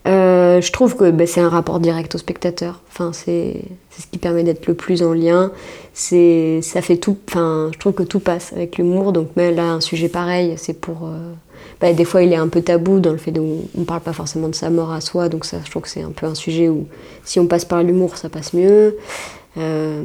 Euh, 0.07 0.61
je 0.61 0.73
trouve 0.73 0.97
que 0.97 1.11
bah, 1.11 1.27
c'est 1.27 1.41
un 1.41 1.49
rapport 1.49 1.79
direct 1.79 2.17
au 2.17 2.19
spectateur. 2.19 2.81
Enfin, 2.89 3.13
c'est 3.13 3.63
ce 3.97 4.07
qui 4.11 4.19
permet 4.19 4.43
d'être 4.43 4.67
le 4.67 4.75
plus 4.75 5.05
en 5.05 5.13
lien. 5.13 5.53
C'est 5.93 6.61
ça 6.63 6.83
fait 6.83 6.97
tout. 6.97 7.17
Enfin, 7.31 7.71
je 7.73 7.79
trouve 7.79 7.93
que 7.93 8.03
tout 8.03 8.19
passe 8.19 8.53
avec 8.55 8.77
l'humour. 8.77 9.13
Donc, 9.13 9.29
mais 9.37 9.53
là, 9.53 9.71
un 9.71 9.81
sujet 9.81 10.09
pareil, 10.09 10.55
c'est 10.57 10.79
pour 10.79 11.09
bah, 11.81 11.93
des 11.93 12.05
fois 12.05 12.23
il 12.23 12.33
est 12.33 12.37
un 12.37 12.49
peu 12.49 12.63
tabou 12.63 13.01
dans 13.01 13.13
le 13.13 13.19
fait 13.19 13.33
qu'on 13.33 13.61
ne 13.75 13.85
parle 13.85 14.01
pas 14.01 14.13
forcément 14.13 14.49
de 14.49 14.55
sa 14.55 14.71
mort 14.71 14.93
à 14.93 15.01
soi, 15.01 15.29
donc 15.29 15.45
ça 15.45 15.59
je 15.65 15.71
trouve 15.71 15.83
que 15.83 15.89
c'est 15.89 16.03
un 16.03 16.11
peu 16.11 16.27
un 16.27 16.35
sujet 16.35 16.69
où 16.69 16.87
si 17.25 17.41
on 17.41 17.47
passe 17.47 17.65
par 17.65 17.83
l'humour 17.83 18.17
ça 18.17 18.29
passe 18.29 18.53
mieux. 18.53 18.97
Euh, 19.57 20.03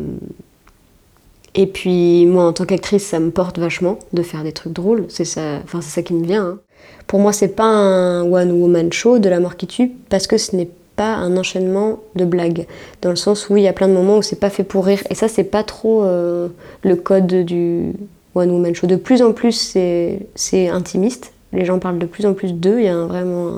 et 1.55 1.67
puis 1.67 2.25
moi 2.25 2.45
en 2.45 2.53
tant 2.53 2.65
qu'actrice 2.65 3.05
ça 3.05 3.19
me 3.19 3.31
porte 3.31 3.59
vachement 3.59 3.99
de 4.13 4.21
faire 4.21 4.43
des 4.43 4.51
trucs 4.51 4.73
drôles, 4.73 5.05
c'est 5.09 5.25
ça, 5.25 5.59
enfin, 5.63 5.81
c'est 5.81 5.89
ça 5.89 6.01
qui 6.03 6.13
me 6.13 6.25
vient. 6.25 6.45
Hein. 6.45 6.59
Pour 7.07 7.19
moi 7.19 7.33
c'est 7.33 7.55
pas 7.55 7.65
un 7.65 8.23
one 8.23 8.51
woman 8.51 8.91
show 8.91 9.19
de 9.19 9.29
la 9.29 9.39
mort 9.39 9.55
qui 9.55 9.67
tue 9.67 9.91
parce 10.09 10.27
que 10.27 10.37
ce 10.37 10.55
n'est 10.55 10.69
pas 10.99 11.15
un 11.15 11.37
enchaînement 11.37 11.99
de 12.15 12.25
blagues. 12.25 12.67
Dans 13.01 13.09
le 13.09 13.15
sens 13.15 13.49
où 13.49 13.55
il 13.55 13.63
y 13.63 13.69
a 13.69 13.73
plein 13.73 13.87
de 13.87 13.93
moments 13.93 14.17
où 14.17 14.21
c'est 14.21 14.35
pas 14.35 14.49
fait 14.49 14.65
pour 14.65 14.85
rire. 14.85 15.01
Et 15.09 15.15
ça, 15.15 15.29
c'est 15.29 15.45
pas 15.45 15.63
trop 15.63 16.03
euh, 16.03 16.49
le 16.83 16.97
code 16.97 17.45
du 17.45 17.93
One 18.35 18.51
Woman 18.51 18.75
Show. 18.75 18.85
De 18.85 18.97
plus 18.97 19.21
en 19.21 19.31
plus, 19.31 19.53
c'est 20.35 20.67
intimiste 20.67 21.31
les 21.53 21.65
gens 21.65 21.79
parlent 21.79 21.99
de 21.99 22.05
plus 22.05 22.25
en 22.25 22.33
plus 22.33 22.53
d'eux. 22.53 22.79
Il 22.79 22.85
y 22.85 22.89
a 22.89 23.05
vraiment 23.05 23.53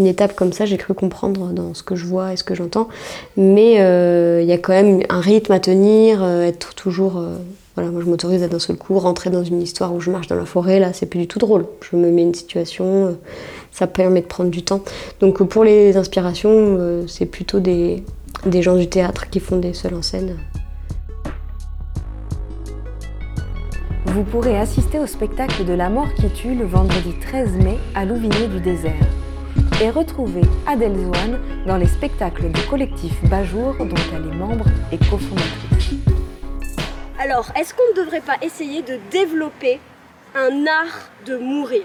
une 0.00 0.06
étape 0.06 0.34
comme 0.34 0.52
ça, 0.52 0.64
j'ai 0.64 0.78
cru 0.78 0.94
comprendre 0.94 1.50
dans 1.52 1.74
ce 1.74 1.82
que 1.82 1.94
je 1.94 2.06
vois 2.06 2.32
et 2.32 2.36
ce 2.36 2.44
que 2.44 2.54
j'entends. 2.54 2.88
Mais 3.36 3.80
euh, 3.80 4.40
il 4.42 4.48
y 4.48 4.52
a 4.52 4.58
quand 4.58 4.72
même 4.72 5.02
un 5.08 5.20
rythme 5.20 5.52
à 5.52 5.60
tenir, 5.60 6.22
euh, 6.22 6.42
être 6.42 6.74
toujours. 6.74 7.18
Euh, 7.18 7.36
voilà, 7.76 7.90
moi 7.90 8.02
je 8.02 8.10
m'autorise 8.10 8.42
à 8.42 8.48
d'un 8.48 8.58
seul 8.58 8.76
coup 8.76 8.98
rentrer 8.98 9.30
dans 9.30 9.44
une 9.44 9.62
histoire 9.62 9.94
où 9.94 10.00
je 10.00 10.10
marche 10.10 10.26
dans 10.26 10.34
la 10.34 10.44
forêt, 10.44 10.80
là 10.80 10.92
c'est 10.92 11.06
plus 11.06 11.20
du 11.20 11.28
tout 11.28 11.38
drôle. 11.38 11.66
Je 11.88 11.96
me 11.96 12.10
mets 12.10 12.22
une 12.22 12.34
situation, 12.34 13.16
ça 13.70 13.86
permet 13.86 14.22
de 14.22 14.26
prendre 14.26 14.50
du 14.50 14.62
temps. 14.62 14.80
Donc 15.20 15.42
pour 15.44 15.62
les 15.62 15.96
inspirations, 15.96 17.04
c'est 17.06 17.26
plutôt 17.26 17.60
des, 17.60 18.02
des 18.44 18.62
gens 18.62 18.76
du 18.76 18.88
théâtre 18.88 19.30
qui 19.30 19.38
font 19.38 19.56
des 19.56 19.72
seuls 19.72 19.94
en 19.94 20.02
scène. 20.02 20.36
Vous 24.12 24.24
pourrez 24.24 24.58
assister 24.58 24.98
au 24.98 25.06
spectacle 25.06 25.64
de 25.64 25.72
La 25.72 25.88
mort 25.88 26.12
qui 26.14 26.28
tue 26.30 26.56
le 26.56 26.64
vendredi 26.64 27.14
13 27.20 27.52
mai 27.58 27.78
à 27.94 28.04
Louvigné 28.04 28.48
du 28.48 28.58
désert 28.58 29.06
et 29.80 29.88
retrouver 29.88 30.40
Adèle 30.66 30.96
Zouane 30.96 31.38
dans 31.64 31.76
les 31.76 31.86
spectacles 31.86 32.50
du 32.50 32.60
collectif 32.62 33.12
Bajour 33.30 33.76
dont 33.78 33.94
elle 34.12 34.26
est 34.26 34.34
membre 34.34 34.64
et 34.90 34.98
cofondatrice. 34.98 35.94
Alors, 37.20 37.52
est-ce 37.54 37.72
qu'on 37.72 37.88
ne 37.94 38.04
devrait 38.04 38.20
pas 38.20 38.36
essayer 38.42 38.82
de 38.82 38.98
développer 39.12 39.78
un 40.34 40.66
art 40.66 41.08
de 41.24 41.36
mourir? 41.36 41.84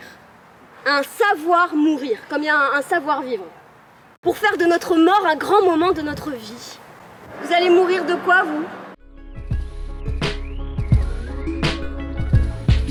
Un 0.88 1.04
savoir 1.04 1.76
mourir, 1.76 2.18
comme 2.28 2.42
il 2.42 2.46
y 2.46 2.50
a 2.50 2.58
un, 2.58 2.80
un 2.80 2.82
savoir 2.82 3.22
vivre 3.22 3.46
Pour 4.24 4.38
faire 4.38 4.58
de 4.58 4.66
notre 4.66 4.96
mort 4.96 5.28
un 5.30 5.36
grand 5.36 5.64
moment 5.64 5.92
de 5.92 6.02
notre 6.02 6.32
vie. 6.32 6.80
Vous 7.44 7.54
allez 7.54 7.70
mourir 7.70 8.04
de 8.04 8.16
quoi, 8.16 8.42
vous? 8.42 8.66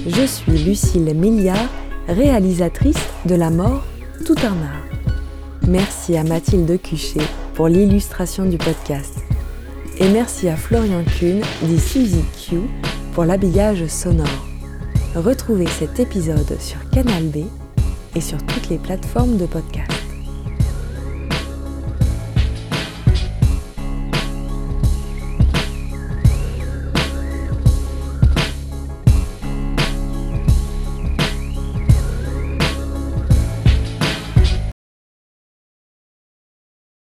Je 0.06 0.26
suis 0.26 0.64
Lucille 0.64 1.14
Milliard, 1.14 1.70
réalisatrice 2.08 3.08
de 3.25 3.34
La 3.37 3.49
mort, 3.49 3.84
tout 4.26 4.34
un 4.42 4.52
art. 4.52 4.84
Merci 5.66 6.14
à 6.18 6.25
Mathilde 6.25 6.78
Cuchet 6.82 7.23
pour 7.54 7.68
l'illustration 7.68 8.44
du 8.44 8.58
podcast. 8.58 9.20
Et 9.99 10.08
merci 10.11 10.50
à 10.50 10.56
Florian 10.56 11.02
Kuhn, 11.04 11.40
dit 11.62 11.80
Suzy 11.80 12.23
Q, 12.37 12.56
pour 13.14 13.25
l'habillage 13.25 13.87
sonore. 13.87 14.26
Retrouvez 15.14 15.68
cet 15.68 15.99
épisode 15.99 16.61
sur 16.61 16.90
Canal 16.90 17.23
B 17.25 17.44
et 18.14 18.20
sur 18.20 18.37
toutes 18.44 18.68
les 18.68 18.78
plateformes 18.78 19.38
de 19.38 19.46
podcast. 19.46 19.93